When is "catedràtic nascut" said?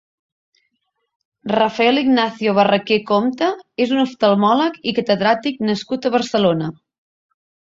5.01-6.09